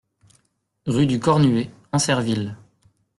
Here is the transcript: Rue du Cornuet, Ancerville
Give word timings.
Rue 0.87 1.05
du 1.05 1.19
Cornuet, 1.19 1.69
Ancerville 1.91 2.57